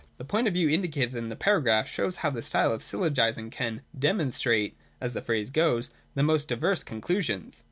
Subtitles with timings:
[0.17, 3.83] The point of view indicated in the paragraph shows how this style of syllogism can'
[4.09, 7.59] demonstrate' (as the phrase goes) the most diverse conclusions.